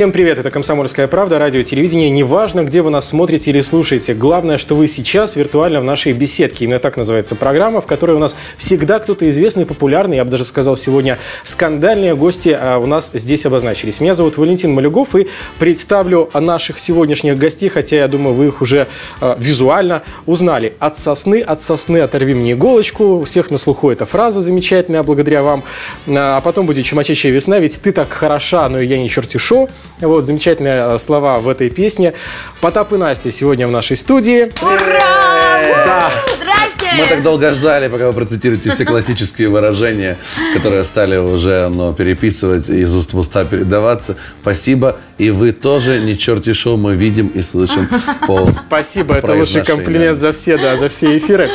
Всем 0.00 0.12
привет, 0.12 0.38
это 0.38 0.50
«Комсомольская 0.50 1.08
правда», 1.08 1.38
радио, 1.38 1.60
телевидение. 1.60 2.08
Неважно, 2.08 2.64
где 2.64 2.80
вы 2.80 2.88
нас 2.88 3.06
смотрите 3.06 3.50
или 3.50 3.60
слушаете. 3.60 4.14
Главное, 4.14 4.56
что 4.56 4.74
вы 4.74 4.88
сейчас 4.88 5.36
виртуально 5.36 5.82
в 5.82 5.84
нашей 5.84 6.14
беседке. 6.14 6.64
Именно 6.64 6.78
так 6.78 6.96
называется 6.96 7.34
программа, 7.34 7.82
в 7.82 7.86
которой 7.86 8.12
у 8.12 8.18
нас 8.18 8.34
всегда 8.56 8.98
кто-то 8.98 9.28
известный, 9.28 9.66
популярный, 9.66 10.16
я 10.16 10.24
бы 10.24 10.30
даже 10.30 10.46
сказал, 10.46 10.78
сегодня 10.78 11.18
скандальные 11.44 12.16
гости 12.16 12.48
а 12.48 12.78
у 12.78 12.86
нас 12.86 13.10
здесь 13.12 13.44
обозначились. 13.44 14.00
Меня 14.00 14.14
зовут 14.14 14.38
Валентин 14.38 14.72
Малюгов 14.72 15.14
и 15.16 15.28
представлю 15.58 16.30
наших 16.32 16.78
сегодняшних 16.78 17.36
гостей, 17.36 17.68
хотя 17.68 17.96
я 17.96 18.08
думаю, 18.08 18.34
вы 18.34 18.46
их 18.46 18.62
уже 18.62 18.86
э, 19.20 19.36
визуально 19.38 20.00
узнали. 20.24 20.72
От 20.78 20.96
сосны, 20.96 21.42
от 21.42 21.60
сосны 21.60 21.98
оторви 21.98 22.32
мне 22.32 22.52
иголочку. 22.52 23.18
У 23.18 23.24
всех 23.24 23.50
на 23.50 23.58
слуху 23.58 23.90
эта 23.90 24.06
фраза 24.06 24.40
замечательная, 24.40 25.02
благодаря 25.02 25.42
вам. 25.42 25.62
А 26.08 26.40
потом 26.40 26.64
будет 26.64 26.86
чумачащая 26.86 27.32
весна, 27.32 27.58
ведь 27.58 27.78
ты 27.82 27.92
так 27.92 28.10
хороша, 28.10 28.66
но 28.70 28.80
я 28.80 28.96
не 28.96 29.10
черти 29.10 29.36
шо. 29.36 29.68
Вот, 30.00 30.26
замечательные 30.26 30.94
э, 30.94 30.98
слова 30.98 31.38
в 31.38 31.48
этой 31.48 31.70
песне. 31.70 32.14
Потап 32.60 32.92
и 32.92 32.96
Настя 32.96 33.30
сегодня 33.30 33.68
в 33.68 33.70
нашей 33.70 33.96
студии. 33.96 34.50
Ура! 34.62 35.40
Да. 35.84 36.10
Здрасте! 36.36 36.96
Мы 36.96 37.06
так 37.06 37.22
долго 37.22 37.54
ждали, 37.54 37.88
пока 37.88 38.06
вы 38.06 38.12
процитируете 38.12 38.70
все 38.70 38.84
классические 38.84 39.48
выражения, 39.48 40.18
которые 40.54 40.84
стали 40.84 41.16
уже 41.16 41.68
ну, 41.68 41.92
переписывать, 41.92 42.68
из 42.68 42.94
уст 42.94 43.12
в 43.12 43.18
уста 43.18 43.44
передаваться. 43.44 44.16
Спасибо. 44.42 44.96
И 45.20 45.28
вы 45.30 45.52
тоже, 45.52 46.00
не 46.00 46.16
черти 46.16 46.54
шоу, 46.54 46.78
мы 46.78 46.94
видим 46.94 47.26
и 47.26 47.42
слышим 47.42 47.86
по 48.26 48.46
Спасибо, 48.46 49.16
это 49.16 49.34
лучший 49.34 49.62
комплимент 49.62 50.18
за 50.18 50.32
все, 50.32 50.56
да, 50.56 50.76
за 50.76 50.88
все 50.88 51.18
эфиры. 51.18 51.50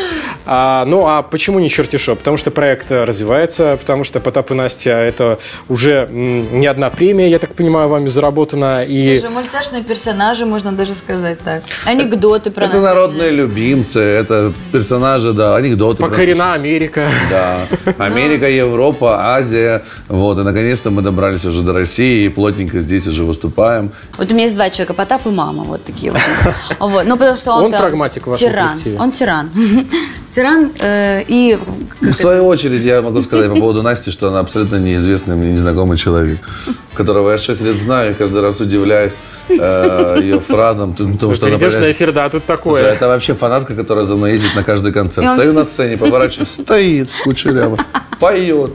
А, 0.46 0.86
ну, 0.86 1.08
а 1.08 1.24
почему 1.24 1.58
не 1.60 1.68
черти 1.68 1.98
шо? 1.98 2.16
Потому 2.16 2.38
что 2.38 2.52
проект 2.52 2.92
э, 2.92 3.06
развивается, 3.06 3.76
потому 3.82 4.04
что 4.04 4.20
Потап 4.20 4.52
и 4.52 4.54
Настя 4.54 4.92
это 4.92 5.40
уже 5.68 6.08
не 6.12 6.68
одна 6.68 6.92
премия, 6.92 7.28
я 7.28 7.40
так 7.40 7.56
понимаю, 7.56 7.90
вами 7.90 8.08
заработана. 8.08 8.84
И 8.86 9.16
Это 9.16 9.30
же 9.30 9.34
мультяшные 9.34 9.84
персонажи, 9.84 10.46
можно 10.46 10.72
даже 10.72 10.94
сказать 10.94 11.40
так. 11.40 11.64
Анекдоты 11.86 12.52
про 12.52 12.66
Это 12.66 12.76
нас. 12.76 12.84
народные 12.84 13.32
любимцы, 13.32 14.00
это 14.00 14.54
персонажи, 14.72 15.34
да, 15.34 15.56
анекдоты. 15.56 15.98
про- 15.98 16.10
покорена 16.10 16.54
Америка. 16.54 17.10
Да. 17.32 17.68
Америка, 17.98 18.48
Европа, 18.48 19.36
Азия. 19.36 19.84
Вот, 20.08 20.38
и 20.38 20.44
наконец-то 20.44 20.92
мы 20.92 21.02
добрались 21.02 21.46
уже 21.46 21.64
до 21.64 21.74
России 21.74 22.26
и 22.26 22.30
плотненько 22.30 22.80
здесь 22.82 23.08
уже 23.08 23.24
выступаем. 23.24 23.55
Вот 24.18 24.32
у 24.32 24.34
меня 24.34 24.44
есть 24.44 24.56
два 24.56 24.70
человека, 24.70 24.94
Потап 24.94 25.26
и 25.26 25.30
мама, 25.30 25.64
вот 25.64 25.84
такие 25.84 26.12
вот. 26.12 26.22
Вот, 26.80 27.06
ну 27.06 27.18
потому 27.18 27.38
что 27.38 27.52
он 27.54 27.66
Он 27.66 27.72
там 27.72 27.82
прагматик 27.82 28.28
в 28.28 28.32
вашем 28.32 28.50
тиран. 28.50 28.68
коллективе. 28.70 28.98
Он 29.00 29.12
тиран. 29.12 29.50
Тиран 30.36 30.72
э, 30.80 31.24
и 31.28 31.58
В 32.02 32.14
свою 32.14 32.46
очередь, 32.46 32.82
я 32.82 33.02
могу 33.02 33.22
сказать 33.22 33.50
по 33.50 33.56
поводу 33.56 33.82
Насти, 33.82 34.12
что 34.12 34.28
она 34.28 34.40
абсолютно 34.42 34.76
неизвестный 34.76 35.36
мне 35.38 35.54
незнакомый 35.54 35.98
человек, 35.98 36.40
которого 36.94 37.32
я 37.32 37.38
6 37.38 37.62
лет 37.62 37.76
знаю 37.78 38.12
и 38.12 38.14
каждый 38.14 38.42
раз 38.42 38.60
удивляюсь 38.60 39.14
э, 39.48 40.18
ее 40.20 40.42
фразам. 40.42 40.92
Потому 40.94 41.36
что 41.36 41.46
она 41.46 41.56
Придешь 41.56 41.72
на 41.74 41.80
понимает, 41.80 41.96
эфир, 41.96 42.12
да, 42.12 42.30
тут 42.30 42.44
Слушай, 42.46 42.58
такое. 42.58 42.84
Это 42.84 43.08
вообще 43.08 43.34
фанатка, 43.34 43.76
которая 43.76 44.04
за 44.04 44.16
мной 44.16 44.34
ездит 44.34 44.56
на 44.56 44.64
каждый 44.64 44.92
концерт. 44.92 45.26
Стою 45.34 45.54
на 45.54 45.64
сцене, 45.64 45.96
поворачиваюсь, 45.96 46.50
стоит 46.50 47.10
кучеряво, 47.24 47.78
поет, 48.20 48.72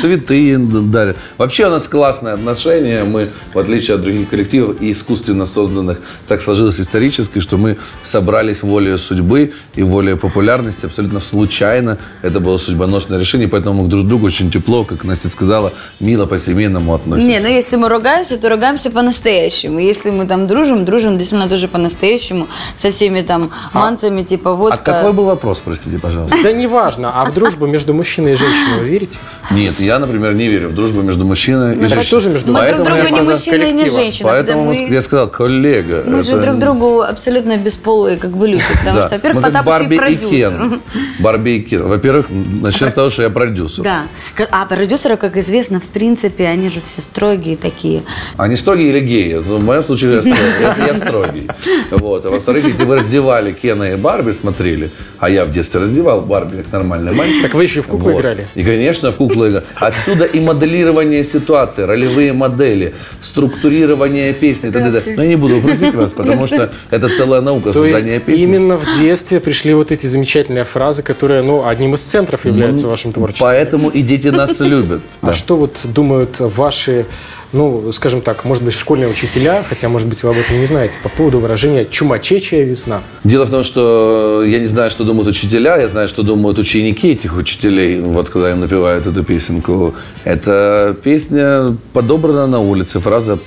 цветы 0.00 0.58
дарит. 0.58 1.16
Вообще 1.38 1.66
у 1.66 1.70
нас 1.70 1.88
классные 1.88 2.34
отношения. 2.34 3.04
Мы, 3.04 3.30
в 3.52 3.58
отличие 3.58 3.96
от 3.96 4.02
других 4.02 4.28
коллективов 4.28 4.80
и 4.80 4.92
искусственно 4.92 5.46
созданных, 5.46 6.00
так 6.28 6.42
сложилось 6.42 6.80
исторически, 6.80 7.40
что 7.40 7.56
мы 7.56 7.76
собрались 8.04 8.62
волей 8.62 8.96
судьбы 8.98 9.52
и 9.74 9.82
волей 9.82 10.16
популярности 10.16 10.86
абсолютно 10.86 11.20
случайно. 11.20 11.98
Это 12.22 12.40
было 12.40 12.58
судьбоносное 12.58 13.18
решение, 13.18 13.48
поэтому 13.48 13.82
мы 13.82 13.86
к 13.86 13.90
друг 13.90 14.06
другу 14.06 14.26
очень 14.26 14.50
тепло, 14.50 14.84
как 14.84 15.04
Настя 15.04 15.28
сказала, 15.28 15.72
мило 16.00 16.26
по-семейному 16.26 16.94
относимся. 16.94 17.26
Не, 17.26 17.40
ну 17.40 17.48
если 17.48 17.76
мы 17.76 17.88
ругаемся, 17.88 18.36
то 18.36 18.48
ругаемся 18.48 18.90
по-настоящему. 18.90 19.78
Если 19.78 20.10
мы 20.10 20.26
там 20.26 20.46
дружим, 20.46 20.84
дружим 20.84 21.18
действительно 21.18 21.48
тоже 21.48 21.68
по-настоящему, 21.68 22.48
со 22.76 22.90
всеми 22.90 23.22
там 23.22 23.50
манцами, 23.72 24.22
типа 24.22 24.50
А 24.50 24.54
водка. 24.54 24.82
какой 24.82 25.12
был 25.12 25.24
вопрос, 25.24 25.62
простите, 25.64 25.98
пожалуйста? 25.98 26.36
Да 26.42 26.52
неважно, 26.52 27.12
а 27.14 27.24
в 27.24 27.32
дружбу 27.34 27.66
между 27.66 27.94
мужчиной 27.94 28.32
и 28.32 28.36
женщиной 28.36 28.73
вы 28.80 28.88
верите? 28.88 29.18
Нет, 29.50 29.78
я, 29.80 29.98
например, 29.98 30.34
не 30.34 30.48
верю 30.48 30.68
в 30.68 30.74
дружбу 30.74 31.02
между 31.02 31.24
мужчиной 31.24 31.74
и 31.76 31.80
женщиной. 31.80 32.02
что 32.02 32.20
же 32.20 32.30
между 32.30 32.52
Мы 32.52 32.66
друг 32.66 32.82
другу 32.82 33.00
я 33.02 33.10
не 33.10 33.20
мужчина 33.20 33.62
и 33.64 33.72
не 33.72 33.86
женщина. 33.90 34.28
Поэтому 34.30 34.70
потому 34.72 34.92
я 34.92 35.02
сказал, 35.02 35.28
коллега. 35.28 36.02
Мы 36.06 36.22
же 36.22 36.32
это- 36.32 36.42
друг 36.42 36.58
другу 36.58 37.00
абсолютно 37.02 37.56
бесполые, 37.56 38.16
как 38.16 38.30
бы 38.30 38.48
люди. 38.48 38.62
Потому 38.78 38.96
Да. 39.00 39.06
что, 39.06 39.14
во-первых, 39.16 39.42
Мы 39.44 39.50
Потап 39.50 39.66
еще 39.66 39.76
и 39.76 39.80
Барби 39.80 39.94
и 39.94 39.98
продюсер. 39.98 40.28
Кен. 40.30 40.80
Барби 41.20 41.50
и 41.50 41.60
Кен. 41.62 41.88
Во-первых, 41.88 42.26
начнем 42.30 42.90
с 42.90 42.94
того, 42.94 43.10
что 43.10 43.22
я 43.22 43.30
продюсер. 43.30 43.84
Да. 43.84 44.02
А 44.50 44.64
продюсеры, 44.66 45.16
как 45.16 45.36
известно, 45.36 45.80
в 45.80 45.86
принципе, 45.88 46.46
они 46.46 46.68
же 46.70 46.80
все 46.84 47.00
строгие 47.02 47.56
такие. 47.56 48.02
Они 48.36 48.56
строгие 48.56 48.88
или 48.90 49.00
геи? 49.00 49.42
Ну, 49.46 49.58
В 49.58 49.64
моем 49.64 49.84
случае 49.84 50.22
я 50.24 50.94
строгий. 50.94 51.48
Вот. 51.90 52.24
А 52.26 52.30
во-вторых, 52.30 52.64
если 52.66 52.84
вы 52.84 52.96
раздевали 52.96 53.52
Кена 53.52 53.92
и 53.92 53.96
Барби, 53.96 54.32
смотрели, 54.32 54.90
а 55.18 55.28
я 55.28 55.44
в 55.44 55.52
детстве 55.52 55.80
раздевал 55.80 56.20
Барби 56.22 56.56
как 56.58 56.72
нормальный 56.72 57.12
мальчик. 57.14 57.42
Так 57.42 57.54
вы 57.54 57.62
еще 57.64 57.80
и 57.80 57.82
в 57.82 57.88
куклы 57.88 58.12
играли? 58.14 58.46
И, 58.54 58.62
конечно, 58.64 59.12
в 59.12 59.16
куклы. 59.16 59.62
Отсюда 59.76 60.24
и 60.24 60.40
моделирование 60.40 61.24
ситуации, 61.24 61.82
ролевые 61.82 62.32
модели, 62.32 62.94
структурирование 63.22 64.32
песни 64.32 64.68
и 64.68 64.72
т.д. 64.72 65.02
Но 65.16 65.22
я 65.22 65.28
не 65.28 65.36
буду 65.36 65.56
угрузить 65.56 65.94
вас, 65.94 66.12
потому 66.12 66.46
что 66.46 66.72
это 66.90 67.08
целая 67.08 67.40
наука 67.40 67.72
То 67.72 67.82
создания 67.84 68.14
есть 68.14 68.24
песни. 68.24 68.42
именно 68.42 68.76
в 68.76 68.98
детстве 68.98 69.40
пришли 69.40 69.74
вот 69.74 69.92
эти 69.92 70.06
замечательные 70.06 70.64
фразы, 70.64 71.02
которые, 71.02 71.42
ну, 71.42 71.66
одним 71.66 71.94
из 71.94 72.00
центров 72.00 72.44
являются 72.46 72.86
в 72.86 72.90
вашем 72.90 73.12
творчестве. 73.12 73.44
Поэтому 73.46 73.88
и 73.90 74.02
дети 74.02 74.28
нас 74.28 74.60
любят. 74.60 75.02
А 75.20 75.26
Да. 75.26 75.32
что 75.34 75.56
вот 75.56 75.80
думают 75.84 76.40
ваши, 76.40 77.06
ну, 77.54 77.92
скажем 77.92 78.20
так, 78.20 78.44
может 78.44 78.62
быть, 78.64 78.74
школьные 78.74 79.08
учителя, 79.08 79.62
хотя, 79.66 79.88
может 79.88 80.08
быть, 80.08 80.22
вы 80.22 80.30
об 80.30 80.36
этом 80.36 80.58
не 80.58 80.66
знаете, 80.66 80.98
по 81.02 81.08
поводу 81.08 81.38
выражения 81.38 81.86
«чумачечая 81.86 82.64
весна». 82.64 83.00
Дело 83.22 83.44
в 83.44 83.50
том, 83.50 83.64
что 83.64 84.42
я 84.44 84.58
не 84.58 84.66
знаю, 84.66 84.90
что 84.90 85.04
думают 85.04 85.28
учителя, 85.28 85.76
я 85.78 85.88
знаю, 85.88 86.08
что 86.08 86.22
думают 86.22 86.58
ученики 86.58 87.12
этих 87.12 87.36
учителей, 87.36 88.00
вот 88.00 88.28
когда 88.28 88.50
им 88.50 88.60
напевают 88.60 89.06
эту 89.06 89.22
песенку. 89.22 89.94
Эта 90.24 90.96
песня 91.02 91.76
подобрана 91.92 92.46
на 92.46 92.60
улице, 92.60 92.98
фраза 92.98 93.38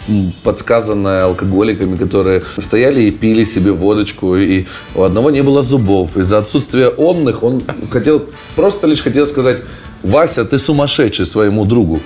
подсказанная 0.44 1.25
алкоголиками, 1.25 1.97
которые 1.97 2.44
стояли 2.59 3.03
и 3.03 3.12
пили 3.12 3.44
себе 3.44 3.72
водочку, 3.72 4.38
и 4.38 4.66
у 4.95 5.03
одного 5.03 5.31
не 5.31 5.44
было 5.44 5.63
зубов. 5.63 6.16
Из-за 6.16 6.38
отсутствия 6.38 6.88
онных 6.88 7.44
он 7.44 7.62
хотел, 7.91 8.25
просто 8.56 8.88
лишь 8.88 9.01
хотел 9.01 9.28
сказать, 9.28 9.57
Вася, 10.03 10.45
ты 10.45 10.59
сумасшедший 10.59 11.25
своему 11.25 11.66
другу. 11.66 12.00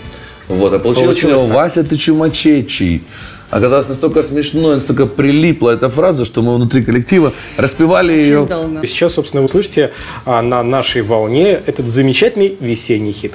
Вот, 0.51 0.73
а 0.73 0.79
получилось, 0.79 1.19
Получилось 1.19 1.41
так. 1.41 1.51
Вася, 1.51 1.83
ты 1.83 1.97
чумачечий. 1.97 3.01
Оказалось 3.49 3.89
настолько 3.89 4.23
смешно, 4.23 4.75
настолько 4.75 5.05
прилипла 5.05 5.71
эта 5.71 5.89
фраза, 5.89 6.23
что 6.25 6.41
мы 6.41 6.55
внутри 6.55 6.83
коллектива 6.83 7.33
распевали 7.57 8.13
ее. 8.13 8.45
долго. 8.45 8.79
И 8.81 8.87
сейчас, 8.87 9.13
собственно, 9.13 9.43
вы 9.43 9.49
слышите 9.49 9.91
а, 10.25 10.41
на 10.41 10.63
нашей 10.63 11.01
волне 11.01 11.59
этот 11.65 11.87
замечательный 11.87 12.55
весенний 12.61 13.11
хит. 13.11 13.33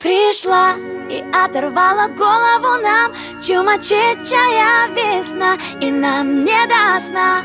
Пришла 0.00 0.72
и 1.08 1.22
оторвала 1.32 2.08
голову 2.08 2.82
нам 2.82 3.12
Чумачечая 3.40 4.88
весна 4.96 5.56
И 5.80 5.92
нам 5.92 6.44
не 6.44 6.66
до 6.66 7.00
сна 7.00 7.42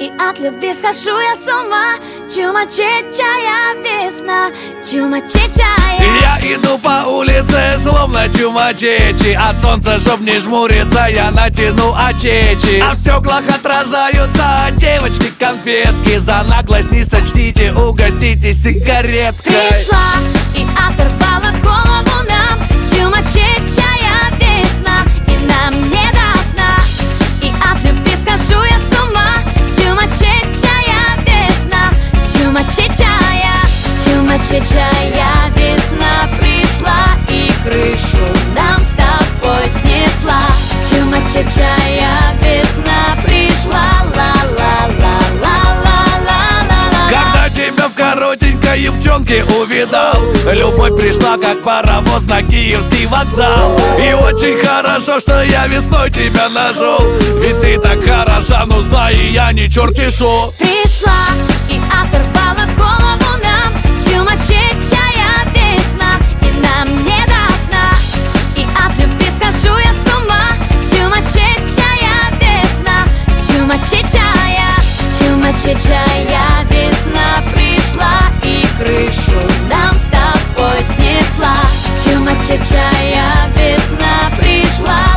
И 0.00 0.10
от 0.18 0.40
любви 0.40 0.74
схожу 0.74 1.20
я 1.20 1.36
с 1.36 1.46
ума. 1.46 1.94
Чумачечая 2.28 3.74
весна. 3.80 4.50
Чумачечая 4.82 5.98
Я 6.20 6.56
иду 6.56 6.78
по 6.78 7.08
улице, 7.08 7.78
словно 7.80 8.28
чумачечи 8.28 9.38
От 9.40 9.60
солнца, 9.60 9.98
чтоб 9.98 10.20
не 10.20 10.40
жмуриться, 10.40 11.06
я 11.08 11.30
натяну 11.30 11.94
очечи. 11.94 12.82
А 12.82 12.92
в 12.92 12.96
стеклах 12.96 13.44
отражаются 13.48 14.68
девочки 14.72 15.30
конфетки. 15.38 16.18
За 16.18 16.42
наглость 16.42 16.90
не 16.90 17.04
сочтите, 17.04 17.72
угостите 17.72 18.52
сигареткой. 18.52 19.52
Пришла 19.68 20.14
и 20.56 20.66
оторвала 20.74 21.52
голову 21.62 22.28
нам. 22.28 22.68
Чумачечая 22.90 23.53
девчонки 49.04 49.44
увидал. 49.60 50.14
Любовь 50.50 50.96
пришла, 50.98 51.36
как 51.36 51.62
паровоз 51.62 52.24
на 52.24 52.42
киевский 52.42 53.06
вокзал. 53.06 53.78
И 53.98 54.12
очень 54.14 54.58
хорошо, 54.64 55.20
что 55.20 55.42
я 55.42 55.66
весной 55.66 56.10
тебя 56.10 56.48
нашел. 56.48 56.98
Ведь 57.40 57.60
ты 57.60 57.78
так 57.78 57.98
хороша, 58.02 58.64
но 58.66 58.80
знай, 58.80 59.14
я 59.32 59.52
не 59.52 59.68
черти 59.68 60.08
шо. 60.08 60.52
Пришла 60.58 61.28
и 61.68 61.78
оторвала 61.88 62.66
голову 62.76 63.42
нам. 63.42 63.74
Чумачечая 64.04 65.44
весна 65.52 66.18
И 66.40 66.50
нам 66.62 67.04
не 67.04 67.20
до 67.26 67.44
сна. 67.66 67.90
И 68.56 68.66
от 68.74 68.98
любви 68.98 69.26
схожу 69.36 69.76
я 69.76 69.92
с 69.92 70.14
ума. 70.16 70.48
Чумачечая 70.90 72.30
весна 72.40 73.04
Чумачечая 73.46 74.74
Чумачечая 75.18 76.64
весна 76.64 76.73
крышу 78.84 79.40
нам 79.70 79.94
с 79.98 80.10
тобой 80.10 80.78
снесла 80.94 81.56
Чумачечая 82.04 83.50
весна 83.56 84.36
Пришла 84.38 85.14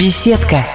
Беседка. 0.00 0.66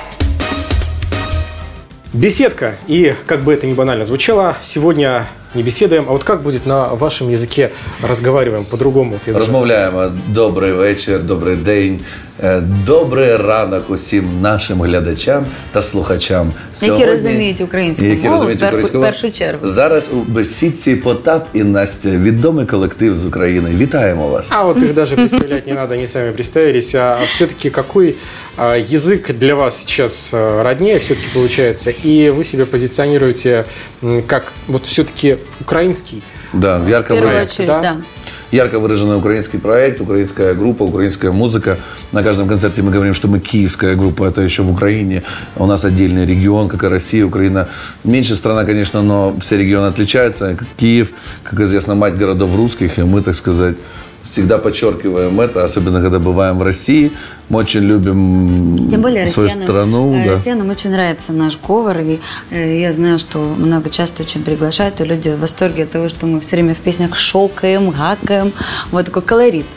Беседка. 2.14 2.76
И, 2.88 3.16
как 3.28 3.42
бы 3.44 3.54
это 3.54 3.68
ни 3.68 3.74
банально 3.74 4.06
звучало, 4.06 4.56
сегодня 4.64 5.28
не 5.55 5.63
беседуем, 5.63 6.05
а 6.09 6.13
вот 6.13 6.25
как 6.25 6.43
будет 6.43 6.67
на 6.67 6.89
вашем 6.89 7.29
языке 7.29 7.71
разговариваем 8.09 8.65
по-другому? 8.65 9.11
Вот 9.13 9.21
я 9.27 9.33
даже- 9.33 9.45
Розмовляємо 9.47 10.13
добрий 10.29 10.73
вечір, 10.73 11.23
добрий 11.23 11.57
день, 11.57 12.01
е, 12.43 12.61
добрий 12.87 13.37
ранок 13.37 13.91
усім 13.91 14.41
нашим 14.41 14.83
глядачам 14.83 15.45
та 15.73 15.83
слухачам. 15.83 16.53
Які 16.83 17.05
розуміють 17.07 17.61
українську 17.61 18.05
Які 18.05 18.23
мову, 18.23 18.33
розуміють 18.33 18.59
в 18.59 18.61
пер- 18.61 18.69
українську 18.69 18.99
в 18.99 19.01
мову. 19.01 19.13
першу 19.13 19.31
чергу. 19.33 19.67
Зараз 19.67 20.09
у 20.13 20.17
бесідці 20.17 20.95
Потап 20.97 21.47
і 21.55 21.63
Настя, 21.63 22.09
відомий 22.09 22.67
колектив 22.67 23.15
з 23.17 23.25
України. 23.27 23.71
Вітаємо 23.77 24.29
вас. 24.29 24.47
А 24.51 24.65
вот 24.65 24.77
их 24.83 24.95
даже 24.95 25.17
представлять 25.17 25.67
не 25.67 25.75
надо, 25.75 25.95
они 25.95 26.09
сами 26.09 26.33
представились. 26.33 26.95
А 26.95 27.17
все-таки 27.29 27.71
какой 27.71 28.15
а, 28.57 28.63
язык 28.79 29.33
для 29.33 29.55
вас 29.55 29.79
сейчас 29.79 30.35
а, 30.35 30.63
роднее 30.63 30.99
все-таки 30.99 31.29
получается? 31.35 31.91
И 32.05 32.31
вы 32.31 32.45
себя 32.45 32.67
позиционируете 32.67 33.65
м, 34.05 34.23
как 34.27 34.53
вот 34.69 34.87
все-таки 34.87 35.37
украинский? 35.62 36.22
Да, 36.54 36.78
В 36.80 36.88
ярко, 36.88 37.14
первую 37.16 37.34
выражен- 37.34 37.48
очередь, 37.48 37.68
да? 37.68 37.82
да. 37.82 37.98
ярко 38.52 38.80
выраженный 38.80 39.18
украинский 39.18 39.60
проект, 39.60 40.00
украинская 40.02 40.54
группа, 40.54 40.84
украинская 40.84 41.32
музыка. 41.32 41.78
На 42.12 42.24
каждом 42.24 42.48
концерте 42.48 42.82
мы 42.82 42.92
говорим, 42.92 43.14
что 43.14 43.28
мы 43.28 43.40
киевская 43.40 43.96
группа, 43.96 44.26
это 44.26 44.42
еще 44.42 44.64
в 44.64 44.72
Украине. 44.72 45.24
У 45.58 45.66
нас 45.66 45.84
отдельный 45.84 46.26
регион, 46.26 46.70
как 46.70 46.84
и 46.84 46.88
Россия, 46.88 47.26
Украина. 47.26 47.68
Меньше 48.04 48.36
страна, 48.36 48.64
конечно, 48.64 49.02
но 49.02 49.36
все 49.42 49.58
регионы 49.58 49.88
отличаются. 49.88 50.56
Как 50.56 50.68
Киев, 50.78 51.10
как 51.44 51.60
известно, 51.60 51.96
мать 51.96 52.16
городов 52.18 52.56
русских, 52.56 53.00
и 53.00 53.02
мы, 53.04 53.22
так 53.22 53.36
сказать, 53.36 53.76
всегда 54.36 54.58
подчеркиваем 54.58 55.40
это, 55.40 55.64
особенно 55.64 56.02
когда 56.02 56.20
бываем 56.20 56.60
в 56.60 56.64
России. 56.64 57.14
Мы 57.48 57.60
очень 57.60 57.82
любим 57.82 58.90
Тем 58.90 59.02
более 59.02 59.28
свою 59.28 59.48
россиянам, 59.48 59.68
страну. 59.68 60.16
э, 60.16 60.26
да. 60.26 60.32
россиянам 60.34 60.70
очень 60.70 60.90
нравится 60.90 61.32
наш 61.32 61.58
говор, 61.58 61.98
и 62.02 62.20
э, 62.52 62.82
я 62.82 62.92
знаю, 62.92 63.18
что 63.18 63.40
много 63.40 63.90
часто 63.90 64.24
очень 64.24 64.44
приглашают, 64.44 65.00
и 65.00 65.06
люди 65.06 65.30
в 65.30 65.40
восторге 65.40 65.84
от 65.84 65.92
того, 65.92 66.10
что 66.10 66.26
мы 66.26 66.42
все 66.42 66.58
время 66.58 66.74
в 66.76 66.80
песнях 66.80 67.18
шокаем, 67.18 67.92
гакаем, 67.92 68.52
вот 68.92 69.06
такой 69.06 69.22
колорит. 69.22 69.68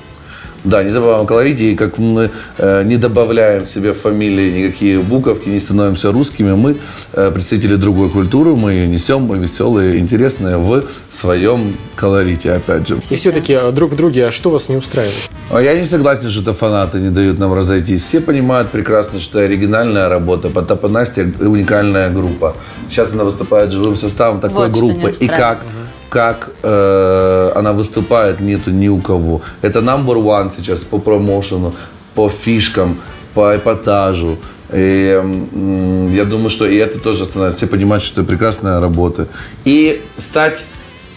Да, 0.65 0.83
не 0.83 0.91
забываем 0.91 1.23
о 1.23 1.27
колорите, 1.27 1.73
и 1.73 1.77
как 1.77 1.99
мы 1.99 2.31
э, 2.59 2.83
не 2.85 2.97
добавляем 2.97 3.67
в 3.67 3.71
себе 3.71 3.93
в 3.93 4.01
фамилии 4.01 4.51
никакие 4.51 4.99
буковки, 4.99 5.49
не 5.49 5.61
становимся 5.61 6.11
русскими, 6.11 6.53
мы 6.55 6.77
э, 7.13 7.31
представители 7.33 7.77
другой 7.77 8.11
культуры, 8.11 8.57
мы 8.57 8.73
ее 8.73 8.89
несем, 8.89 9.23
мы 9.23 9.39
веселые, 9.39 9.99
интересные 9.99 10.57
в 10.57 10.83
своем 11.13 11.75
колорите, 11.97 12.53
опять 12.53 12.89
же. 12.89 12.99
И 13.11 13.17
все-таки 13.17 13.57
друг 13.73 13.93
в 13.93 13.97
друге, 13.97 14.27
а 14.27 14.31
что 14.33 14.51
вас 14.51 14.69
не 14.69 14.77
устраивает? 14.77 15.31
А 15.51 15.61
Я 15.61 15.79
не 15.79 15.87
согласен, 15.87 16.31
что 16.31 16.43
это 16.43 16.53
фанаты 16.53 16.99
не 16.99 17.11
дают 17.11 17.39
нам 17.39 17.55
разойтись. 17.55 18.03
Все 18.03 18.21
понимают 18.21 18.69
прекрасно, 18.71 19.19
что 19.19 19.39
оригинальная 19.39 20.09
работа. 20.09 20.49
Потап 20.51 20.85
и 20.85 20.89
Настя– 20.89 21.27
уникальная 21.41 22.11
группа. 22.11 22.55
Сейчас 22.91 23.13
она 23.13 23.25
выступает 23.25 23.73
живым 23.73 23.97
составом 23.97 24.41
такой 24.41 24.69
Вот 24.69 24.77
что 24.77 24.87
не 24.87 24.93
группы. 24.93 25.13
И 25.21 25.27
как, 25.27 25.61
как 26.09 26.51
э, 26.63 27.53
она 27.55 27.73
выступает, 27.73 28.41
нету 28.41 28.71
ни 28.71 28.89
у 28.89 28.99
кого. 28.99 29.43
Это 29.63 29.81
number 29.81 30.17
one 30.17 30.53
сейчас 30.57 30.81
по 30.81 30.99
промоушену, 30.99 31.75
по 32.15 32.29
фишкам, 32.29 32.99
по 33.35 33.57
эпатажу. 33.57 34.39
И, 34.73 35.21
м, 35.23 36.13
я 36.15 36.25
думаю, 36.25 36.51
что 36.51 36.67
и 36.67 36.77
это 36.77 36.99
тоже 36.99 37.25
становится. 37.25 37.59
Все 37.59 37.67
понимают, 37.67 38.05
что 38.05 38.21
это 38.21 38.29
прекрасная 38.29 38.81
работа. 38.81 39.29
И 39.65 40.03
стать 40.19 40.65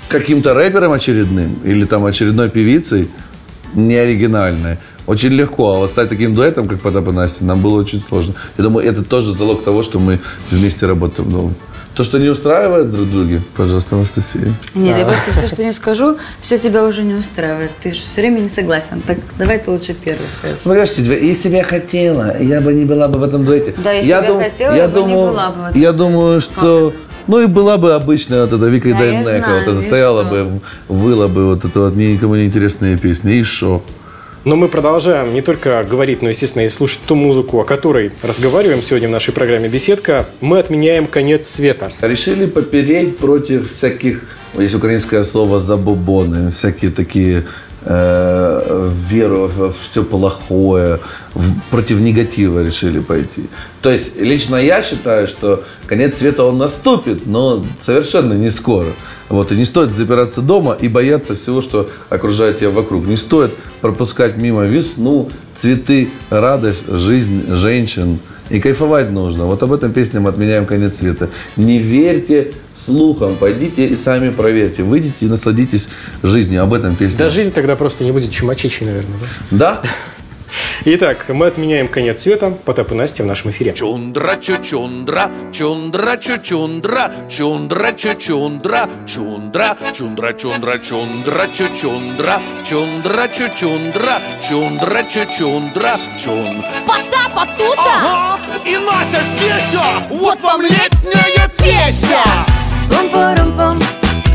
каким-то 0.08 0.54
рэпером 0.54 0.92
очередным 0.92 1.56
или 1.64 1.86
там 1.86 2.06
очередной 2.06 2.50
певицей 2.50 3.10
не 3.74 3.96
оригинальной. 3.96 4.78
Очень 5.08 5.30
легко, 5.30 5.74
а 5.74 5.78
вот 5.78 5.90
стать 5.90 6.10
таким 6.10 6.36
дуэтом, 6.36 6.68
как 6.68 6.80
Потап 6.80 7.08
и 7.08 7.12
Настя, 7.12 7.44
нам 7.44 7.62
было 7.62 7.80
очень 7.80 8.04
сложно. 8.08 8.36
Я 8.58 8.64
думаю, 8.64 8.88
это 8.88 9.04
тоже 9.04 9.34
залог 9.34 9.64
того, 9.64 9.84
что 9.84 10.00
мы 10.00 10.20
вместе 10.50 10.86
работаем. 10.86 11.30
Ну, 11.30 11.54
то, 11.96 12.04
что 12.04 12.20
не 12.20 12.30
устраивает 12.30 12.92
друг 12.92 13.10
друга, 13.10 13.42
пожалуйста, 13.56 13.96
Анастасия. 13.96 14.54
Нет, 14.76 14.98
я 14.98 15.06
просто 15.06 15.32
все, 15.32 15.48
что 15.48 15.64
не 15.64 15.74
скажу, 15.74 16.18
все 16.40 16.58
тебя 16.58 16.86
уже 16.86 17.04
не 17.04 17.14
устраивает. 17.14 17.72
Ты 17.82 17.94
же 17.94 18.02
все 18.02 18.22
время 18.22 18.40
не 18.40 18.50
согласен. 18.50 19.02
Так 19.06 19.18
давай 19.38 19.60
ты 19.60 19.72
лучше 19.72 19.94
первый 19.94 20.28
скажешь. 20.40 20.60
Ну, 20.64 20.74
если 20.74 21.50
бы 21.50 21.56
я 21.56 21.64
хотела, 21.64 22.42
я 22.42 22.62
бы 22.62 22.74
не 22.74 22.86
была 22.86 23.08
бы 23.08 23.20
в 23.20 23.24
этом 23.24 23.44
дуэте. 23.44 23.74
Да, 23.78 23.92
если 23.92 24.10
я 24.10 24.22
бы 24.22 24.42
я 24.42 24.50
хотела, 24.50 24.76
я 24.76 24.88
бы 24.88 25.04
не 25.04 25.14
была 25.14 25.50
бы 25.50 25.62
в 25.62 25.66
этом 25.66 25.82
Я 25.82 25.92
думаю, 25.92 26.42
что... 26.42 26.94
Ну 27.28 27.40
и 27.40 27.46
была 27.46 27.78
бы 27.78 27.94
обычная 27.94 28.42
вот 28.42 28.52
эта 28.52 28.66
Вика 28.66 28.90
Да, 28.90 28.98
Дайнека, 28.98 29.54
вот 29.60 29.68
это 29.74 29.82
стояла 29.82 30.26
что? 30.26 30.32
бы, 30.32 30.62
выла 30.88 31.28
бы 31.28 31.46
вот 31.46 31.64
это 31.64 31.80
вот 31.82 31.96
никому 31.96 32.36
не 32.36 32.46
интересные 32.46 32.98
песни. 32.98 33.36
И 33.36 33.44
шо? 33.44 33.84
Но 34.44 34.56
мы 34.56 34.70
продолжаем 34.70 35.36
не 35.36 35.42
только 35.42 35.86
говорить, 35.88 36.24
но, 36.24 36.30
естественно, 36.30 36.64
и 36.64 36.70
слушать 36.70 37.02
ту 37.06 37.14
музыку, 37.14 37.60
о 37.60 37.64
которой 37.64 38.12
разговариваем 38.24 38.82
сегодня 38.82 39.08
в 39.08 39.12
нашей 39.12 39.36
программе 39.36 39.70
«Беседка». 39.70 40.26
Мы 40.42 40.58
отменяем 40.58 41.06
конец 41.06 41.48
света. 41.48 41.92
Решили 42.02 42.48
попереть 42.48 43.20
против 43.20 43.72
всяких, 43.72 44.24
есть 44.58 44.74
украинское 44.74 45.22
слово 45.24 45.60
«забобоны», 45.60 46.52
всякие 46.52 46.90
такие 46.90 47.46
э, 47.84 48.90
веру 49.10 49.52
во 49.56 49.74
все 49.74 50.04
плохое, 50.04 51.00
в- 51.34 51.60
против 51.70 52.00
негатива 52.00 52.64
решили 52.64 53.00
пойти. 53.00 53.48
То 53.82 53.92
есть 53.92 54.20
лично 54.20 54.56
я 54.58 54.82
считаю, 54.84 55.28
что 55.28 55.64
конец 55.88 56.18
света 56.18 56.44
он 56.44 56.58
наступит, 56.58 57.26
но 57.26 57.66
совершенно 57.84 58.34
не 58.34 58.52
скоро. 58.52 58.88
Вот, 59.30 59.52
и 59.52 59.56
не 59.56 59.66
стоит 59.66 59.94
запираться 59.94 60.42
дома 60.42 60.78
и 60.80 60.88
бояться 60.90 61.36
всего, 61.36 61.62
что 61.62 61.90
окружает 62.10 62.60
тебя 62.60 62.70
вокруг. 62.70 63.06
Не 63.08 63.18
стоит 63.18 63.54
пропускать 63.80 64.36
мимо 64.38 64.66
весну, 64.66 65.30
цветы, 65.58 66.10
радость, 66.30 66.86
жизнь 66.88 67.46
женщин. 67.56 68.20
И 68.52 68.60
кайфовать 68.60 69.10
нужно. 69.12 69.46
Вот 69.46 69.64
об 69.64 69.72
этом 69.72 69.94
песне 69.94 70.20
мы 70.20 70.30
отменяем 70.30 70.66
конец 70.66 70.98
света. 70.98 71.30
Не 71.56 71.80
верьте 71.80 72.52
слухам, 72.76 73.36
пойдите 73.38 73.88
и 73.88 73.96
сами 73.96 74.30
проверьте. 74.30 74.84
Выйдите 74.84 75.16
и 75.22 75.26
насладитесь 75.26 75.88
жизнью. 76.22 76.64
Об 76.64 76.74
этом 76.74 76.96
песня. 76.96 77.18
Да 77.18 77.30
жизнь 77.30 77.54
тогда 77.54 77.76
просто 77.76 78.04
не 78.04 78.12
будет 78.12 78.32
чумачечей, 78.32 78.86
наверное. 78.86 79.18
Да? 79.52 79.82
Да? 79.82 79.90
Итак, 80.86 81.26
мы 81.30 81.48
отменяем 81.48 81.88
конец 81.88 82.22
света. 82.22 82.52
Потап 82.66 82.92
и 82.92 82.96
Настя 82.96 83.24
в 83.24 83.28
нашем 83.28 83.52
эфире. 83.52 83.74
Чундра 83.74 84.36
чучундра, 84.38 85.30
чундра 85.52 86.18
чучундра, 86.18 87.12
чундра 87.30 87.94
чучундра, 87.94 88.90
чундра, 89.06 89.78
чундра 89.94 90.34
чундра 90.34 90.80
чундра 90.80 91.48
чучундра, 91.48 92.42
чундра 92.64 93.28
чучундра, 93.28 94.22
чундра 94.42 95.04
чучундра, 95.04 96.00
чун. 96.18 96.64
Потапа 96.88 97.46
тута! 97.58 97.96
Ага, 98.02 98.40
и 98.66 98.78
Настя 98.78 99.22
здесь, 99.38 99.76
а! 99.80 100.02
вот 100.10 100.42
вам 100.42 100.62
летняя 100.62 101.48
песня! 101.58 102.24
Пум-порум-пум, 102.90 103.80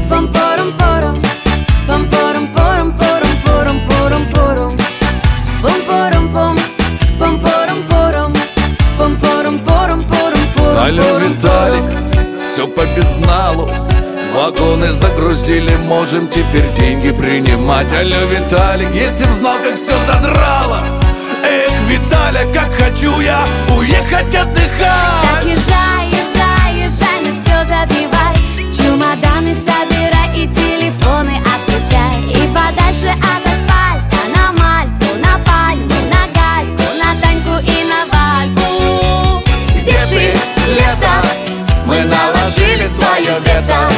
пум-порум-порум, 0.08 1.22
пум-порум-порум-порум-порум-порум-порум. 1.86 2.45
Королев 10.96 11.28
Виталик 11.28 11.84
Все 12.40 12.66
по 12.66 12.86
безналу. 12.86 13.70
Вагоны 14.34 14.92
загрузили, 14.92 15.76
можем 15.76 16.26
теперь 16.28 16.72
деньги 16.72 17.10
принимать. 17.10 17.92
Алло, 17.92 18.24
Виталик, 18.26 18.94
если 18.94 19.26
б 19.26 19.32
знал, 19.32 19.56
как 19.62 19.76
все 19.76 19.94
задрало. 20.06 20.80
Эх, 21.44 21.72
Виталя, 21.88 22.46
как 22.52 22.72
хочу 22.74 23.20
я 23.20 23.40
уехать 23.76 24.34
отдыхать. 24.34 24.70
Так 24.80 25.44
езжай, 25.44 26.08
езжай, 26.10 26.86
езжай, 26.86 27.20
на 27.20 27.34
все 27.34 27.64
забивай. 27.64 28.34
Чемоданы 28.72 29.54
собирай 29.54 30.30
и 30.34 30.46
телефоны 30.48 31.38
отключай. 31.44 32.22
И 32.24 32.48
подальше 32.48 33.08
от 33.08 33.45
свое 43.16 43.40
вето 43.40 43.88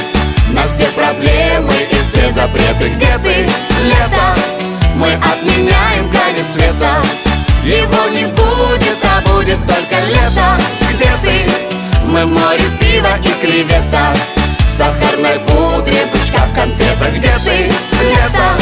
На 0.48 0.66
все 0.66 0.86
проблемы 0.90 1.74
и 1.90 1.94
все 2.02 2.30
запреты. 2.30 2.88
Где 2.88 3.18
ты, 3.18 3.48
лето? 3.84 4.40
Мы 4.94 5.12
отменяем 5.14 6.10
конец 6.10 6.52
света. 6.52 7.02
Его 7.62 8.08
не 8.08 8.26
будет, 8.26 8.98
а 9.04 9.20
будет 9.28 9.58
только 9.66 10.00
лето. 10.06 10.56
Где 10.92 11.10
ты? 11.22 11.50
Мы 12.04 12.24
в 12.24 12.28
море 12.28 12.64
пива 12.80 13.18
и 13.22 13.46
креветок 13.46 14.16
Сахарной 14.66 15.38
пудре, 15.40 16.06
бычка 16.10 16.46
в 16.46 16.54
конфетах 16.54 17.12
Где 17.12 17.32
ты, 17.44 17.70
лето? 18.00 18.56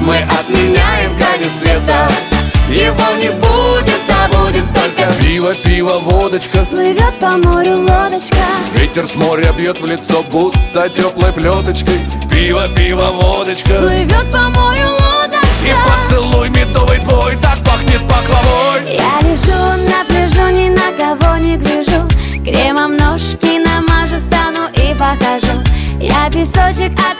Мы 0.00 0.18
отменяем 0.18 1.16
конец 1.16 1.58
света 1.58 2.31
Его 2.68 3.12
не 3.20 3.30
будет, 3.30 4.00
а 4.08 4.28
будет 4.28 4.64
только 4.72 5.12
Пиво, 5.20 5.54
пиво, 5.54 5.98
водочка. 5.98 6.64
Плывет 6.66 7.18
по 7.18 7.36
морю 7.36 7.78
лодочка. 7.78 8.36
Ветер 8.74 9.06
с 9.06 9.16
моря 9.16 9.52
бьет 9.52 9.80
в 9.80 9.86
лицо, 9.86 10.22
будто 10.22 10.88
теплой 10.88 11.32
плеточкой. 11.32 12.00
Пиво, 12.30 12.68
пиво, 12.68 13.10
водочка. 13.12 13.74
Плывет 13.80 14.30
по 14.30 14.48
морю 14.50 14.80
И 14.80 15.70
лодочка 15.70 15.76
поцелуй 15.86 16.48
медовый 16.50 16.98
твой 17.00 17.36
Так 17.36 17.62
пахнет 17.64 18.02
пахлавой. 18.08 18.94
Я 18.94 19.28
лежу 19.28 19.88
на 19.88 20.04
пляжу, 20.06 20.48
ни 20.50 20.68
на 20.68 20.92
кого 20.98 21.36
не 21.38 21.56
гляжу. 21.56 22.08
Кремом 22.44 22.96
ножки 22.96 23.58
намажу, 23.58 24.18
стану 24.18 24.68
и 24.74 24.94
покажу. 24.94 25.62
Я 26.00 26.28
песочек 26.30 26.92
отряхну 26.92 27.11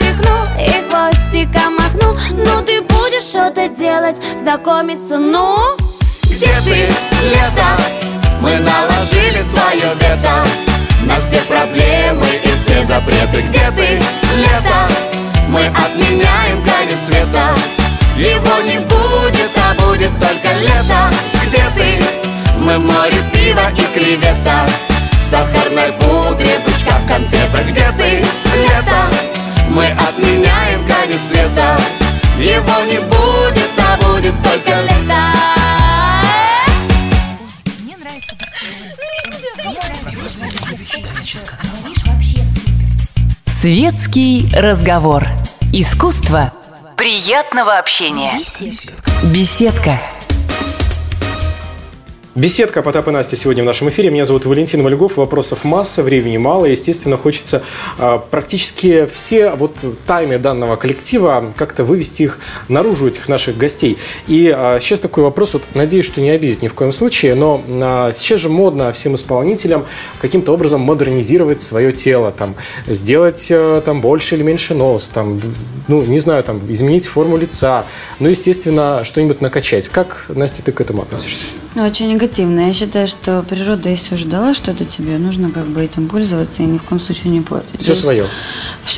ты 2.73 2.81
будешь 2.81 3.25
что-то 3.25 3.69
делать, 3.69 4.17
знакомиться, 4.39 5.19
ну 5.19 5.77
Где 6.25 6.53
ты, 6.65 6.89
лето? 7.23 7.69
Мы 8.41 8.57
наложили 8.59 9.43
свое 9.43 9.95
вето 9.95 10.45
На 11.03 11.21
все 11.21 11.41
проблемы 11.43 12.27
и 12.43 12.49
все 12.57 12.83
запреты. 12.83 13.43
Где 13.43 13.71
ты, 13.77 14.01
лето? 14.37 14.89
Мы 15.49 15.67
отменяем 15.67 16.65
конец 16.65 17.05
света. 17.05 17.55
Его 18.17 18.61
не 18.63 18.79
будет, 18.79 19.51
а 19.57 19.75
будет 19.75 20.13
только 20.19 20.53
лето. 20.55 21.11
Где 21.47 21.65
ты? 21.77 22.03
Мы 22.57 22.79
море 22.79 23.19
пива 23.35 23.71
и 23.77 23.99
креветок 23.99 24.71
Сахарной 25.21 25.93
пудре, 25.93 26.59
бычка 26.65 26.93
в 26.93 27.09
конфетах 27.09 27.67
Где 27.67 27.87
ты, 27.99 28.25
лето? 28.57 29.11
Мы 29.69 29.87
отменяем 29.89 30.87
конец 30.87 31.29
света 31.29 31.77
Его 32.39 32.83
не 32.85 32.99
будет, 33.01 33.71
а 33.79 33.97
будет 34.05 34.35
только 34.43 34.81
лето 34.83 35.33
Светский 43.47 44.51
разговор. 44.55 45.29
Искусство 45.73 46.53
приятного 46.97 47.79
общения. 47.79 48.33
Беседка. 48.39 49.03
Беседка 49.23 50.01
Потап 52.35 53.09
и 53.09 53.11
Настя 53.11 53.37
сегодня 53.37 53.63
в 53.63 53.67
нашем 53.67 53.91
эфире. 53.91 54.09
Меня 54.09 54.25
зовут 54.25 54.47
Валентин 54.47 54.83
Мальгов. 54.83 55.19
Вопросов 55.19 55.65
масса, 55.65 56.03
времени 56.03 56.39
мало. 56.39 56.65
Естественно, 56.65 57.19
хочется 57.19 57.63
а, 57.99 58.17
практически 58.17 59.05
все 59.05 59.51
вот 59.51 59.77
тайны 60.07 60.39
данного 60.39 60.77
коллектива 60.77 61.53
как-то 61.57 61.85
вывести 61.85 62.23
их 62.23 62.39
наружу, 62.69 63.09
этих 63.09 63.29
наших 63.29 63.59
гостей. 63.59 63.99
И 64.29 64.51
а, 64.51 64.81
сейчас 64.81 65.01
такой 65.01 65.25
вопрос, 65.25 65.53
вот 65.53 65.65
надеюсь, 65.75 66.07
что 66.07 66.23
не 66.23 66.31
обидит 66.31 66.63
ни 66.63 66.69
в 66.69 66.75
коем 66.75 66.91
случае, 66.91 67.35
но 67.35 67.63
а, 67.69 68.13
сейчас 68.13 68.41
же 68.41 68.49
модно 68.49 68.95
всем 68.95 69.15
исполнителям 69.15 69.85
каким-то 70.19 70.55
образом 70.55 70.81
модернизировать 70.81 71.61
свое 71.61 71.93
тело, 71.93 72.33
там, 72.33 72.55
сделать 72.87 73.49
а, 73.51 73.83
там 73.83 74.01
больше 74.01 74.37
или 74.37 74.43
меньше 74.43 74.73
нос, 74.73 75.11
там, 75.11 75.39
ну, 75.87 76.01
не 76.01 76.19
знаю, 76.19 76.43
там, 76.45 76.63
изменить 76.73 77.07
форму 77.07 77.37
лица, 77.37 77.85
ну, 78.21 78.31
естественно, 78.31 79.03
что-нибудь 79.05 79.43
накачать. 79.43 79.89
Как, 79.89 80.25
Настя, 80.31 80.63
ты 80.63 80.73
к 80.73 80.81
этому 80.81 81.03
относишься? 81.03 81.45
Очень 81.77 82.22
негативно. 82.23 82.69
Я 82.69 82.75
считаю, 82.75 83.09
что 83.09 83.43
природа, 83.43 83.89
если 83.89 84.15
уже 84.15 84.27
дала 84.27 84.55
что-то 84.55 84.85
тебе, 84.85 85.19
нужно 85.19 85.51
как 85.51 85.67
бы 85.67 85.83
этим 85.83 86.09
пользоваться 86.09 86.63
и 86.63 86.67
ни 86.67 86.79
в 86.79 86.83
коем 86.83 87.01
случае 87.01 87.33
не 87.33 87.41
портить. 87.41 87.81
Все 87.81 87.93
есть 87.93 88.03
свое. 88.03 88.27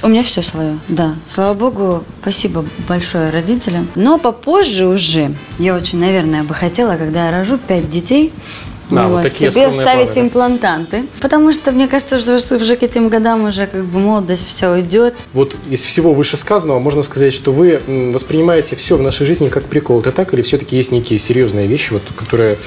У 0.02 0.09
меня 0.09 0.23
все 0.23 0.43
свое, 0.43 0.78
да. 0.88 1.14
Слава 1.26 1.54
богу, 1.54 2.04
спасибо 2.21 2.64
большое 2.88 3.31
родителям. 3.31 3.88
Но 3.95 4.19
попозже 4.19 4.87
уже, 4.87 5.35
я 5.59 5.75
очень, 5.75 5.99
наверное, 6.00 6.43
бы 6.43 6.54
хотела, 6.54 6.97
когда 6.97 7.26
я 7.26 7.33
рожу 7.33 7.59
пять 7.59 7.88
детей, 7.88 8.33
А, 8.90 9.09
вот 9.09 9.23
такие 9.23 9.50
себе 9.50 9.71
вставить 9.71 10.09
планы, 10.09 10.14
да? 10.14 10.21
имплантанты. 10.21 11.04
Потому 11.21 11.52
что, 11.52 11.73
мне 11.73 11.88
кажется, 11.88 12.16
уже, 12.16 12.35
уже 12.37 12.76
к 12.76 12.83
этим 12.83 13.09
годам 13.09 13.47
уже 13.47 13.66
как 13.66 13.85
бы 13.85 13.99
молодость 13.99 14.47
все 14.47 14.71
уйдет. 14.71 15.14
Вот 15.33 15.57
из 15.71 15.83
всего 15.83 16.12
вышесказанного 16.12 16.78
можно 16.78 17.02
сказать, 17.02 17.33
что 17.33 17.52
вы 17.52 17.81
воспринимаете 18.12 18.76
все 18.76 18.97
в 18.97 19.02
нашей 19.02 19.26
жизни 19.26 19.49
как 19.49 19.64
прикол. 19.64 20.00
Это 20.00 20.12
так? 20.12 20.35
Или 20.35 20.43
все-таки 20.43 20.76
есть 20.76 20.93
некие 20.93 21.19
серьезные 21.19 21.66
вещи, 21.66 21.93
вот, 21.95 22.02
которые 22.16 22.59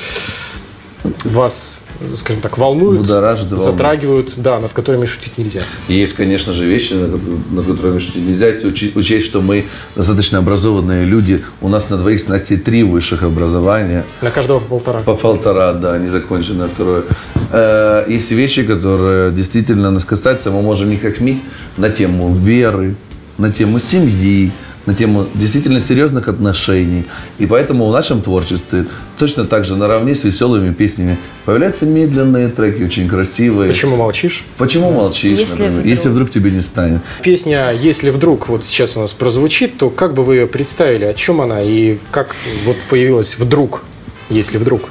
вас, 1.25 1.83
скажем 2.15 2.41
так, 2.41 2.57
волнуют, 2.57 3.07
волнуют. 3.07 3.49
затрагивают, 3.59 4.33
да, 4.37 4.59
над 4.59 4.73
которыми 4.73 5.05
шутить 5.05 5.37
нельзя? 5.37 5.61
Есть, 5.87 6.15
конечно 6.15 6.53
же, 6.53 6.65
вещи, 6.65 6.93
над 6.93 7.11
ко- 7.11 7.19
над 7.51 7.65
которыми 7.65 7.99
шутить 7.99 8.25
нельзя, 8.25 8.47
если 8.47 8.67
учесть, 8.95 9.25
что 9.25 9.41
мы 9.41 9.65
достаточно 9.95 10.39
образованные 10.39 11.05
люди. 11.05 11.43
У 11.61 11.69
нас 11.69 11.89
на 11.89 11.97
двоих 11.97 12.21
с 12.21 12.27
Настей 12.27 12.57
три 12.57 12.83
высших 12.83 13.23
образования. 13.23 14.05
На 14.21 14.31
каждого 14.31 14.59
по 14.59 14.65
полтора. 14.69 14.99
По 14.99 15.15
полтора, 15.15 15.73
да, 15.73 15.97
незаконченное 15.97 16.67
второе. 16.67 17.03
Э, 17.51 18.05
Есть 18.07 18.31
вещи, 18.31 18.63
которые 18.63 19.31
действительно 19.31 19.91
нас 19.91 20.05
касаются. 20.05 20.51
Мы 20.51 20.61
можем 20.61 20.89
не 20.89 20.97
как 20.97 21.19
ми 21.21 21.41
на 21.77 21.89
тему 21.89 22.33
веры, 22.35 22.95
на 23.37 23.51
тему 23.51 23.79
семьи, 23.79 24.51
на 24.87 24.95
тему 24.95 25.27
действительно 25.35 25.79
серьезных 25.79 26.29
отношений. 26.29 27.03
И 27.37 27.45
поэтому 27.45 27.87
в 27.87 27.91
нашем 27.91 28.21
творчестве 28.21 28.85
точно 29.19 29.45
так 29.45 29.65
же 29.65 29.75
наравне 29.75 30.15
с 30.15 30.23
веселыми 30.23 30.73
песнями 30.73 31.17
появляются 31.45 31.85
медленные 31.85 32.47
треки, 32.47 32.83
очень 32.83 33.07
красивые. 33.07 33.67
Почему 33.69 33.97
молчишь? 33.97 34.45
Почему 34.57 34.91
молчишь, 34.91 35.31
Если 35.31 35.63
например, 35.63 35.71
вдруг. 35.71 35.85
если 35.85 36.09
вдруг 36.09 36.31
тебе 36.31 36.51
не 36.51 36.61
станет? 36.61 37.01
Песня 37.21 37.71
«Если 37.73 38.09
вдруг» 38.09 38.47
вот 38.47 38.63
сейчас 38.63 38.95
у 38.95 39.01
нас 39.01 39.13
прозвучит, 39.13 39.77
то 39.77 39.89
как 39.89 40.13
бы 40.13 40.23
вы 40.23 40.35
ее 40.37 40.47
представили? 40.47 41.03
О 41.03 41.13
чем 41.13 41.41
она? 41.41 41.61
И 41.61 41.97
как 42.11 42.33
вот 42.65 42.77
появилась 42.89 43.37
вдруг, 43.37 43.83
если 44.29 44.57
вдруг? 44.57 44.83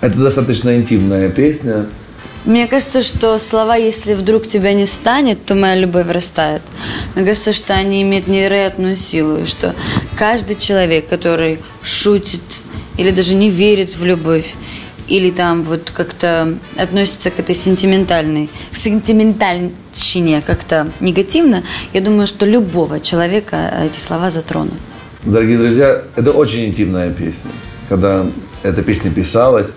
Это 0.00 0.18
достаточно 0.18 0.76
интимная 0.76 1.28
песня. 1.28 1.86
Мне 2.46 2.66
кажется, 2.66 3.02
что 3.02 3.38
слова 3.38 3.76
«если 3.76 4.14
вдруг 4.14 4.46
тебя 4.46 4.72
не 4.72 4.86
станет, 4.86 5.44
то 5.44 5.54
моя 5.54 5.74
любовь 5.74 6.08
растает». 6.08 6.62
Мне 7.14 7.24
кажется, 7.24 7.52
что 7.52 7.74
они 7.74 8.02
имеют 8.02 8.28
невероятную 8.28 8.96
силу, 8.96 9.42
и 9.42 9.46
что 9.46 9.74
каждый 10.16 10.56
человек, 10.56 11.08
который 11.08 11.58
шутит 11.82 12.40
или 12.96 13.10
даже 13.10 13.34
не 13.34 13.50
верит 13.50 13.94
в 13.94 14.04
любовь, 14.04 14.54
или 15.06 15.30
там 15.30 15.64
вот 15.64 15.90
как-то 15.90 16.54
относится 16.76 17.30
к 17.30 17.38
этой 17.38 17.54
сентиментальной, 17.54 18.48
к 18.72 18.76
сентиментальщине 18.76 20.40
как-то 20.40 20.88
негативно, 21.00 21.62
я 21.92 22.00
думаю, 22.00 22.26
что 22.26 22.46
любого 22.46 23.00
человека 23.00 23.72
эти 23.84 23.98
слова 23.98 24.30
затронут. 24.30 24.74
Дорогие 25.24 25.58
друзья, 25.58 26.04
это 26.16 26.30
очень 26.30 26.66
интимная 26.66 27.10
песня. 27.10 27.50
Когда 27.88 28.24
эта 28.62 28.82
песня 28.82 29.10
писалась, 29.10 29.68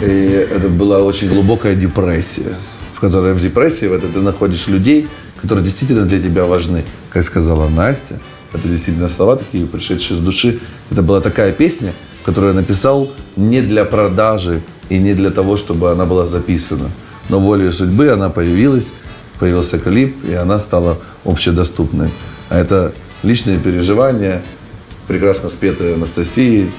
и 0.00 0.46
это 0.50 0.68
была 0.68 1.00
очень 1.00 1.28
глубокая 1.28 1.74
депрессия, 1.74 2.54
в 2.94 3.00
которой 3.00 3.34
в 3.34 3.42
депрессии 3.42 3.86
в 3.86 3.92
этой 3.92 4.08
ты 4.10 4.20
находишь 4.20 4.66
людей, 4.66 5.08
которые 5.40 5.64
действительно 5.64 6.04
для 6.04 6.20
тебя 6.20 6.44
важны. 6.44 6.84
Как 7.10 7.24
сказала 7.24 7.68
Настя, 7.68 8.18
это 8.52 8.68
действительно 8.68 9.08
слова 9.08 9.36
такие, 9.36 9.66
пришедшие 9.66 10.18
с 10.18 10.22
души. 10.22 10.60
Это 10.90 11.02
была 11.02 11.20
такая 11.20 11.52
песня, 11.52 11.92
которую 12.24 12.52
я 12.54 12.60
написал 12.60 13.10
не 13.36 13.60
для 13.62 13.84
продажи 13.84 14.60
и 14.88 14.98
не 14.98 15.14
для 15.14 15.30
того, 15.30 15.56
чтобы 15.56 15.90
она 15.90 16.04
была 16.04 16.28
записана. 16.28 16.90
Но 17.28 17.38
волею 17.38 17.72
судьбы 17.72 18.10
она 18.10 18.28
появилась, 18.28 18.88
появился 19.38 19.78
клип, 19.78 20.16
и 20.24 20.32
она 20.32 20.58
стала 20.58 20.98
общедоступной. 21.24 22.10
А 22.48 22.58
это 22.58 22.92
личные 23.22 23.58
переживания, 23.58 24.42
прекрасно 25.06 25.48
спетые 25.48 25.94
Анастасией 25.94 26.70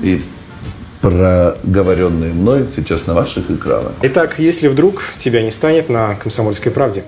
и 0.00 0.22
проговоренные 1.00 2.32
мной 2.32 2.66
сейчас 2.74 3.06
на 3.06 3.14
ваших 3.14 3.50
экранах. 3.50 3.92
Итак, 4.02 4.38
если 4.38 4.68
вдруг 4.68 5.02
тебя 5.16 5.42
не 5.42 5.50
станет 5.50 5.88
на 5.88 6.14
«Комсомольской 6.14 6.72
правде». 6.72 7.04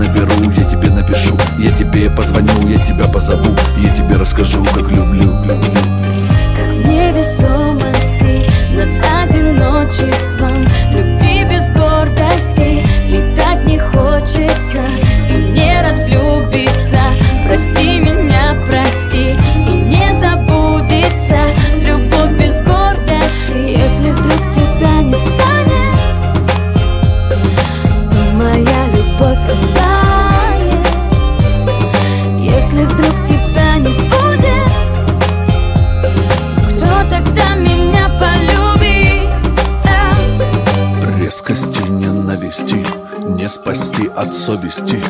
Наберу, 0.00 0.50
я 0.56 0.64
тебе 0.64 0.88
напишу 0.90 1.36
Я 1.58 1.70
тебе 1.72 2.10
позвоню, 2.10 2.66
я 2.68 2.84
тебя 2.84 3.06
позову 3.06 3.54
Я 3.76 3.94
тебе 3.94 4.16
расскажу, 4.16 4.64
как 4.64 4.90
люблю, 4.90 5.30
Как 6.56 6.68
в 6.68 6.86
невесомости 6.86 8.50
над 8.74 8.88
одиночеством 9.22 10.29
Если 32.72 32.84
вдруг 32.84 33.24
тебя 33.24 33.78
не 33.78 33.88
будет 33.88 34.70
кто 36.68 36.86
тогда 37.10 37.56
меня 37.56 38.08
полюбит? 38.10 39.28
Резкости 41.18 41.82
ненависти 41.90 42.86
Не 43.26 43.48
спасти 43.48 44.08
от 44.14 44.36
совести. 44.36 45.02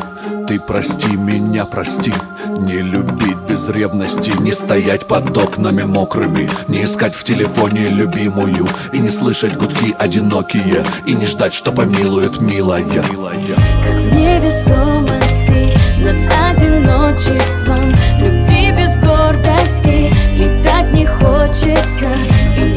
Ты 0.47 0.59
прости 0.59 1.15
меня, 1.15 1.65
прости. 1.65 2.11
Не 2.47 2.81
любить 2.81 3.37
без 3.47 3.69
ревности 3.69 4.31
Не 4.41 4.53
стоять 4.53 5.05
под 5.05 5.37
окнами 5.37 5.83
мокрыми. 5.83 6.49
Не 6.67 6.85
искать 6.85 7.13
в 7.13 7.23
телефоне 7.23 7.89
любимую 7.89 8.67
И 8.91 8.97
не 8.97 9.09
слышать 9.09 9.55
гудки 9.55 9.95
одинокие. 9.99 10.83
И 11.05 11.13
не 11.13 11.27
ждать, 11.27 11.53
что 11.53 11.71
помилует 11.71 12.41
милая. 12.41 12.83
Как 12.83 13.93
в 13.93 14.15
невесомости 14.15 15.77
над 16.03 16.40
одиночеством 17.11 17.95
Любви 18.19 18.71
без 18.71 18.97
гордости. 18.99 20.13
Летать 20.35 20.93
не 20.93 21.05
хочется 21.05 22.09
и 22.57 22.70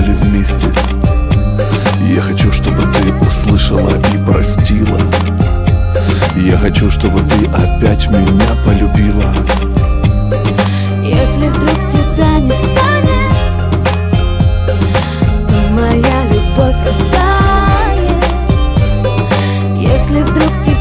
были 0.00 0.14
вместе. 0.14 0.66
Я 2.14 2.22
хочу, 2.22 2.50
чтобы 2.50 2.82
ты 2.94 3.12
услышала 3.24 3.90
и 3.90 4.18
простила. 4.26 4.98
Я 6.36 6.56
хочу, 6.56 6.90
чтобы 6.90 7.20
ты 7.20 7.46
опять 7.46 8.08
меня 8.08 8.54
полюбила. 8.64 9.34
Если 11.02 11.48
вдруг 11.48 11.86
тебя 11.86 12.38
не 12.38 12.52
станет 12.52 13.10
То 15.48 15.54
моя 15.72 16.24
любовь 16.30 16.76
растает. 16.84 18.24
Если 19.76 20.22
вдруг 20.22 20.60
тебя 20.60 20.79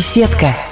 Беседка. 0.00 0.69